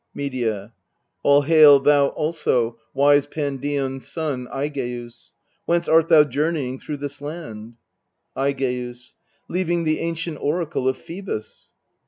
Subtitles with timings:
[0.15, 0.73] Medea.
[1.21, 5.33] All hail thou also, wise Pandion's son, Aigeus.
[5.67, 7.75] Whence art thou journeying through this land?
[8.35, 9.13] Aigeus.
[9.47, 11.73] Leaving the ancient oracle of Phoebus.